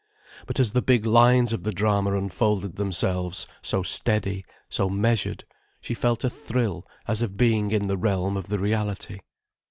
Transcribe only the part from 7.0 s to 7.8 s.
as of being